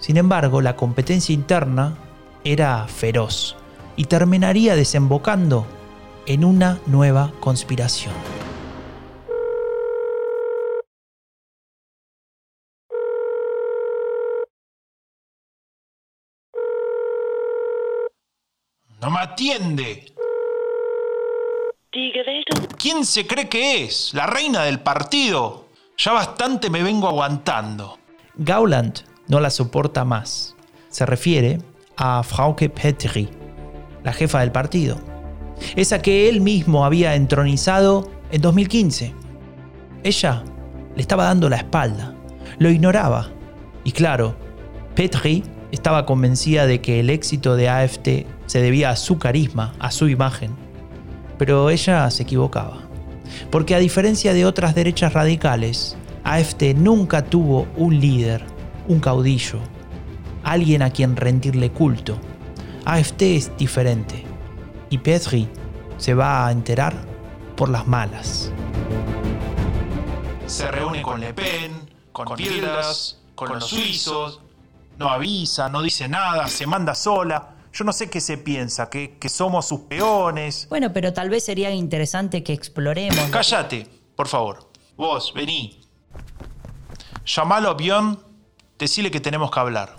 [0.02, 1.96] Sin embargo, la competencia interna
[2.44, 3.56] era feroz
[3.96, 5.68] y terminaría desembocando
[6.26, 8.16] en una nueva conspiración.
[19.00, 20.14] No me atiende.
[22.78, 24.16] ¿Quién se cree que es?
[24.16, 25.68] ¿La reina del partido?
[25.96, 28.00] Ya bastante me vengo aguantando.
[28.34, 30.58] Gauland no la soporta más.
[30.89, 31.60] Se refiere
[31.96, 33.30] a Frauke Petri,
[34.04, 34.98] la jefa del partido.
[35.78, 39.13] Esa que él mismo había entronizado en 2015.
[40.04, 40.44] Ella
[40.96, 42.13] le estaba dando la espalda,
[42.60, 43.30] lo ignoraba.
[43.86, 44.36] Y claro,
[44.96, 48.10] Petri estaba convencida de que el éxito de AFT
[48.48, 50.52] se debía a su carisma, a su imagen.
[51.38, 52.82] Pero ella se equivocaba.
[53.50, 58.51] Porque a diferencia de otras derechas radicales, AFT nunca tuvo un líder,
[58.88, 59.60] un caudillo,
[60.44, 62.17] alguien a quien rendirle culto.
[62.86, 64.26] AFT es diferente.
[64.89, 65.48] Y Petri
[65.98, 66.94] se va a enterar
[67.56, 68.52] por las malas.
[70.48, 72.38] Se reúne con Le Pen, con, con
[73.36, 74.41] con los suizos,
[74.98, 77.56] no avisa, no dice nada, se manda sola.
[77.74, 80.67] Yo no sé qué se piensa, que, somos sus peones.
[80.70, 83.17] Bueno, pero tal vez sería interesante que exploremos.
[83.32, 84.70] Cállate, por favor.
[84.98, 85.82] Vos, vení.
[87.26, 88.20] Llamalo a Bion,
[88.82, 89.96] decile que tenemos que hablar.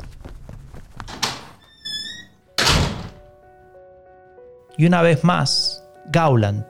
[4.77, 6.67] Y una vez más, Gauland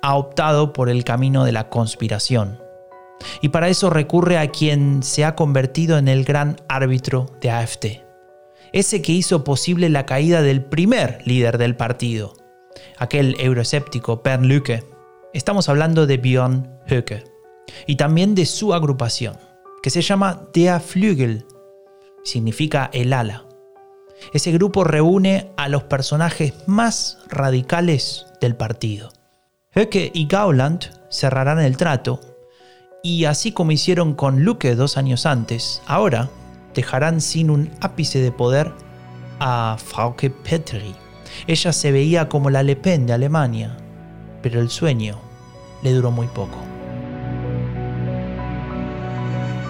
[0.00, 2.58] ha optado por el camino de la conspiración
[3.42, 7.86] y para eso recurre a quien se ha convertido en el gran árbitro de AFT,
[8.72, 12.32] ese que hizo posible la caída del primer líder del partido,
[12.96, 14.84] aquel euroescéptico Bernd Lücke.
[15.34, 17.24] Estamos hablando de Björn Höcke
[17.86, 19.36] y también de su agrupación,
[19.86, 21.46] que se llama Der Flügel,
[22.24, 23.44] significa el ala.
[24.32, 29.12] Ese grupo reúne a los personajes más radicales del partido.
[29.72, 32.20] Höcke y Gauland cerrarán el trato
[33.00, 36.30] y así como hicieron con Luke dos años antes, ahora
[36.74, 38.72] dejarán sin un ápice de poder
[39.38, 40.96] a Frauke Petri.
[41.46, 43.76] Ella se veía como la Le Pen de Alemania,
[44.42, 45.20] pero el sueño
[45.84, 46.75] le duró muy poco.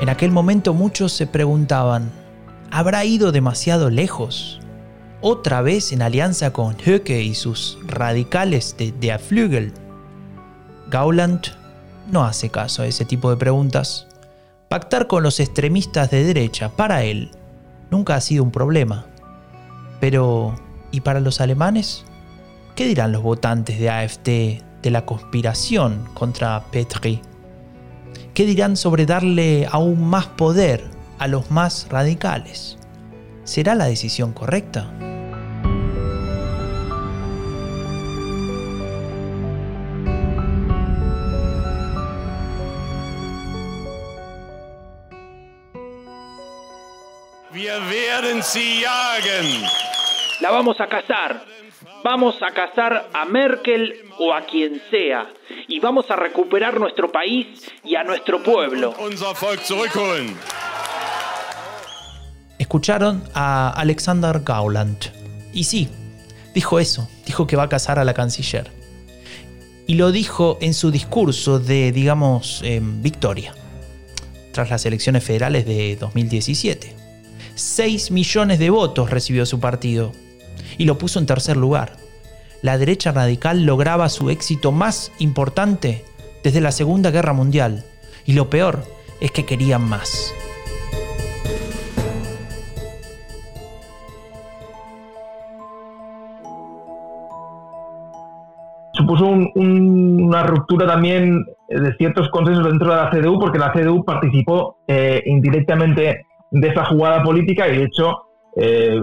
[0.00, 2.10] En aquel momento muchos se preguntaban,
[2.70, 4.60] ¿habrá ido demasiado lejos?
[5.22, 9.72] ¿Otra vez en alianza con Höcke y sus radicales de Der Flügel?
[10.90, 11.46] Gauland
[12.12, 14.06] no hace caso a ese tipo de preguntas.
[14.68, 17.30] Pactar con los extremistas de derecha, para él,
[17.90, 19.06] nunca ha sido un problema.
[19.98, 20.54] Pero,
[20.90, 22.04] ¿y para los alemanes?
[22.74, 24.28] ¿Qué dirán los votantes de AFT
[24.82, 27.22] de la conspiración contra Petri?
[28.34, 30.84] ¿Qué dirán sobre darle aún más poder
[31.18, 32.78] a los más radicales?
[33.44, 34.92] ¿Será la decisión correcta?
[47.56, 49.95] Wir werden sie jagen.
[50.46, 51.44] La vamos a cazar.
[52.04, 55.26] Vamos a cazar a Merkel o a quien sea.
[55.66, 57.48] Y vamos a recuperar nuestro país
[57.82, 58.94] y a nuestro pueblo.
[59.00, 60.36] Unser Volk zurückholen.
[62.60, 64.96] Escucharon a Alexander Gauland.
[65.52, 65.88] Y sí,
[66.54, 67.08] dijo eso.
[67.26, 68.70] Dijo que va a cazar a la canciller.
[69.88, 73.52] Y lo dijo en su discurso de, digamos, em, victoria.
[74.52, 76.94] Tras las elecciones federales de 2017.
[77.56, 80.12] 6 millones de votos recibió su partido
[80.78, 81.92] y lo puso en tercer lugar.
[82.62, 86.04] La derecha radical lograba su éxito más importante
[86.42, 87.84] desde la Segunda Guerra Mundial
[88.24, 88.82] y lo peor
[89.20, 90.32] es que querían más.
[98.92, 103.72] supuso un- un- una ruptura también de ciertos consensos dentro de la CDU, porque la
[103.72, 108.12] CDU participó eh, indirectamente de esa jugada política y de hecho,
[108.56, 109.00] eh,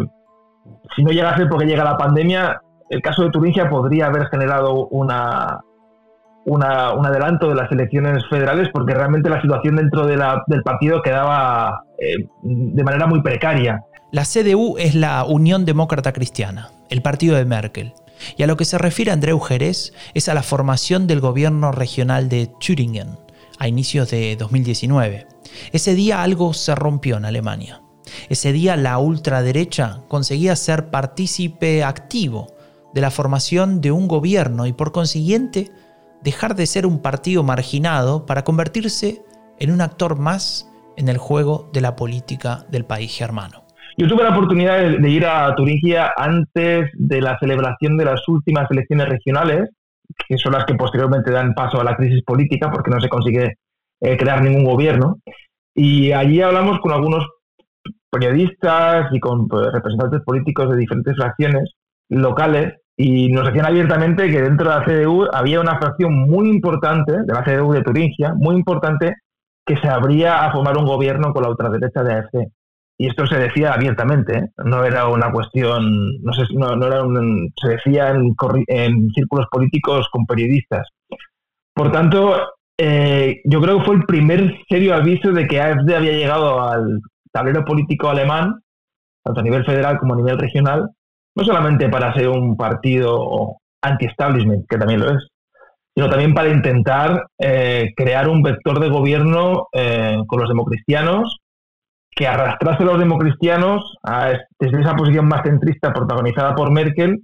[0.96, 5.60] si no llegase porque llega la pandemia, el caso de Turingia podría haber generado una,
[6.46, 10.62] una- un adelanto de las elecciones federales porque realmente la situación dentro de la- del
[10.64, 13.82] partido quedaba eh, de manera muy precaria.
[14.12, 17.94] La CDU es la Unión Demócrata Cristiana, el partido de Merkel.
[18.38, 22.30] Y a lo que se refiere Andreu Jerez es a la formación del gobierno regional
[22.30, 23.18] de Thüringen
[23.60, 25.26] a inicios de 2019.
[25.72, 27.80] Ese día algo se rompió en Alemania.
[28.30, 32.48] Ese día la ultraderecha conseguía ser partícipe activo
[32.94, 35.72] de la formación de un gobierno y por consiguiente
[36.22, 39.22] dejar de ser un partido marginado para convertirse
[39.60, 43.64] en un actor más en el juego de la política del país germano.
[43.98, 48.70] Yo tuve la oportunidad de, ir a Turingia antes de la celebración de las últimas
[48.72, 49.70] elecciones regionales,
[50.28, 53.54] que son las que posteriormente dan paso a la crisis política porque no se consigue
[54.02, 55.20] eh, crear ningún gobierno.
[55.76, 57.28] Y allí hablamos con algunos
[58.10, 61.72] periodistas y con pues, representantes políticos de diferentes fracciones
[62.10, 67.12] locales y nos decían abiertamente que dentro de la CDU había una fracción muy importante,
[67.12, 69.16] de la CDU de Turingia, muy importante,
[69.66, 72.52] que se abría a formar un gobierno con la ultraderecha de AFD.
[73.00, 74.50] Y esto se decía abiertamente, ¿eh?
[74.64, 78.36] no era una cuestión, no, sé, no, no era un, se decía en,
[78.68, 80.88] en círculos políticos con periodistas.
[81.74, 82.36] Por tanto,
[82.78, 87.02] eh, yo creo que fue el primer serio aviso de que AFD había llegado al
[87.34, 88.62] tablero político alemán,
[89.24, 90.90] tanto a nivel federal como a nivel regional,
[91.36, 95.28] no solamente para ser un partido anti-establishment, que también lo es,
[95.96, 101.40] sino también para intentar eh, crear un vector de gobierno eh, con los democristianos
[102.16, 107.24] que arrastrase a los democristianos a, desde esa posición más centrista protagonizada por Merkel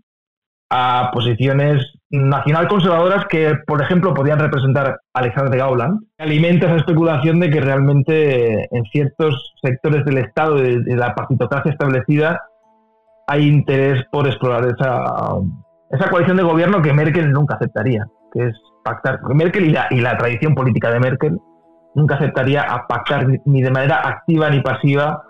[0.72, 6.00] a posiciones nacional conservadoras que, por ejemplo, podían representar a Alexander Gauland.
[6.18, 11.72] Alimenta esa especulación de que realmente en ciertos sectores del Estado, de, de la partitocracia
[11.72, 12.42] establecida,
[13.28, 15.04] hay interés por explorar esa,
[15.92, 19.20] esa coalición de gobierno que Merkel nunca aceptaría, que es pactar.
[19.36, 21.38] Merkel y la, y la tradición política de Merkel
[21.94, 25.22] nunca aceptaría a pactar ni de manera activa ni pasiva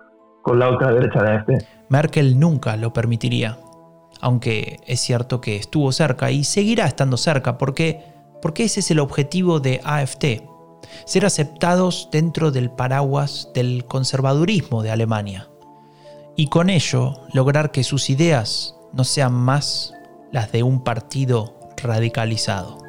[0.43, 1.57] con la ultraderecha de este.
[1.89, 3.57] Merkel nunca lo permitiría,
[4.21, 8.03] aunque es cierto que estuvo cerca y seguirá estando cerca porque,
[8.41, 10.43] porque ese es el objetivo de AFT,
[11.05, 15.49] ser aceptados dentro del paraguas del conservadurismo de Alemania
[16.35, 19.93] y con ello lograr que sus ideas no sean más
[20.31, 22.88] las de un partido radicalizado.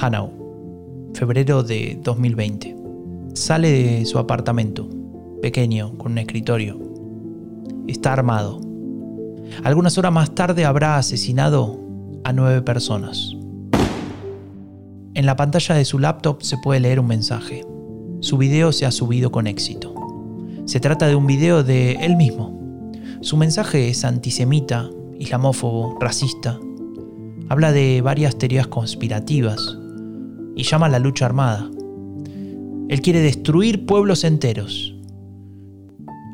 [0.00, 2.76] Hanau, febrero de 2020.
[3.34, 4.88] Sale de su apartamento,
[5.42, 6.78] pequeño, con un escritorio.
[7.88, 8.60] Está armado.
[9.64, 11.80] Algunas horas más tarde habrá asesinado
[12.22, 13.34] a nueve personas.
[15.14, 17.64] En la pantalla de su laptop se puede leer un mensaje.
[18.20, 19.94] Su video se ha subido con éxito.
[20.66, 22.92] Se trata de un video de él mismo.
[23.20, 24.88] Su mensaje es antisemita,
[25.18, 26.60] islamófobo, racista.
[27.48, 29.77] Habla de varias teorías conspirativas
[30.58, 31.70] y llama la lucha armada.
[32.88, 34.94] Él quiere destruir pueblos enteros.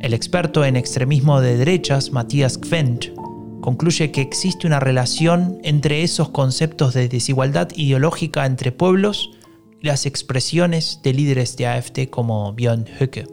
[0.01, 3.13] El experto en extremismo de derechas, Matías Kvendt,
[3.61, 9.31] concluye que existe una relación entre esos conceptos de desigualdad ideológica entre pueblos
[9.81, 13.27] y las expresiones de líderes de AFD como Björn Höcke.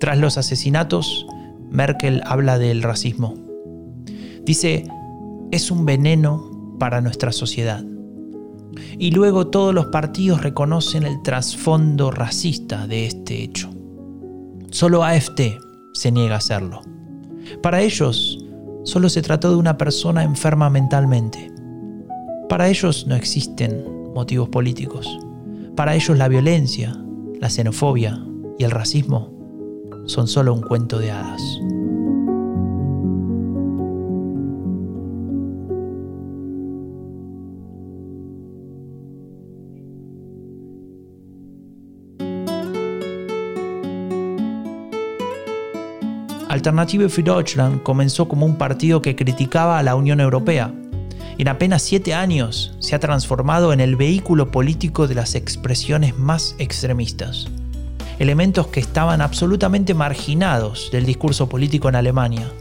[0.00, 1.26] Tras los asesinatos,
[1.70, 3.34] Merkel habla del racismo.
[4.44, 4.88] Dice,
[5.50, 7.84] es un veneno para nuestra sociedad.
[8.98, 13.70] Y luego todos los partidos reconocen el trasfondo racista de este hecho.
[14.70, 15.40] Solo AFT
[15.94, 16.82] se niega a hacerlo.
[17.62, 18.38] Para ellos,
[18.84, 21.50] solo se trató de una persona enferma mentalmente.
[22.48, 25.08] Para ellos no existen motivos políticos.
[25.76, 26.96] Para ellos la violencia,
[27.40, 28.22] la xenofobia
[28.58, 29.32] y el racismo
[30.06, 31.42] son solo un cuento de hadas.
[46.68, 50.70] Alternative für Deutschland comenzó como un partido que criticaba a la Unión Europea.
[51.38, 56.54] En apenas siete años se ha transformado en el vehículo político de las expresiones más
[56.58, 57.46] extremistas.
[58.18, 62.52] Elementos que estaban absolutamente marginados del discurso político en Alemania.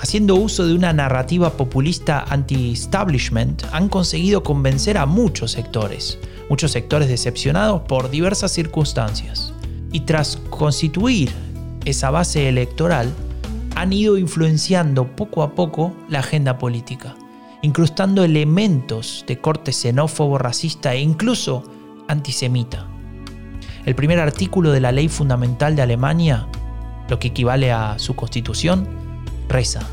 [0.00, 7.08] Haciendo uso de una narrativa populista anti-establishment, han conseguido convencer a muchos sectores, muchos sectores
[7.08, 9.52] decepcionados por diversas circunstancias.
[9.90, 11.32] Y tras constituir
[11.84, 13.12] esa base electoral,
[13.78, 17.14] han ido influenciando poco a poco la agenda política,
[17.62, 21.62] incrustando elementos de corte xenófobo, racista e incluso
[22.08, 22.88] antisemita.
[23.86, 26.48] El primer artículo de la ley fundamental de Alemania,
[27.08, 28.88] lo que equivale a su constitución,
[29.48, 29.86] reza,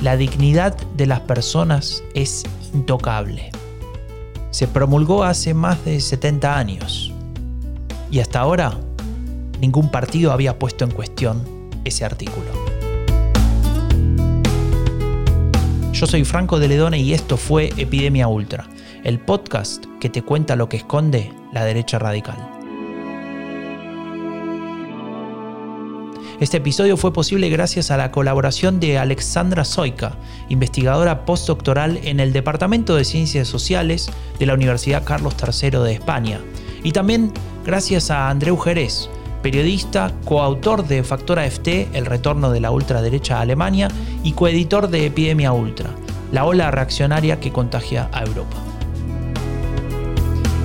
[0.00, 2.42] la dignidad de las personas es
[2.72, 3.52] intocable.
[4.50, 7.12] Se promulgó hace más de 70 años
[8.10, 8.76] y hasta ahora
[9.60, 11.44] ningún partido había puesto en cuestión
[11.84, 12.63] ese artículo.
[15.94, 18.68] Yo soy Franco de Ledone y esto fue Epidemia Ultra,
[19.04, 22.36] el podcast que te cuenta lo que esconde la derecha radical.
[26.40, 30.18] Este episodio fue posible gracias a la colaboración de Alexandra Soika,
[30.48, 36.40] investigadora postdoctoral en el Departamento de Ciencias Sociales de la Universidad Carlos III de España,
[36.82, 37.32] y también
[37.64, 39.08] gracias a Andreu Jerez,
[39.44, 43.88] periodista, coautor de Factor AFT, El retorno de la ultraderecha a Alemania,
[44.22, 45.90] y coeditor de Epidemia Ultra,
[46.32, 48.56] la ola reaccionaria que contagia a Europa.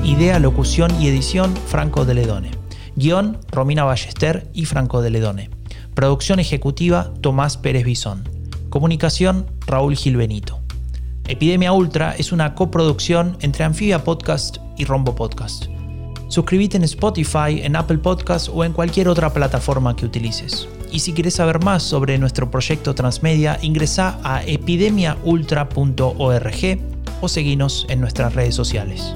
[0.05, 2.51] Idea, locución y edición Franco de Ledone.
[2.95, 5.49] Guión Romina Ballester y Franco de Ledone.
[5.93, 8.30] Producción ejecutiva Tomás Pérez Bisón.
[8.69, 10.61] Comunicación Raúl Gil Benito.
[11.27, 15.65] Epidemia Ultra es una coproducción entre Anfibia Podcast y Rombo Podcast.
[16.30, 20.69] Suscríbete en Spotify, en Apple Podcasts o en cualquier otra plataforma que utilices.
[20.91, 26.80] Y si quieres saber más sobre nuestro proyecto Transmedia, ingresa a epidemiaultra.org
[27.21, 29.15] o seguinos en nuestras redes sociales.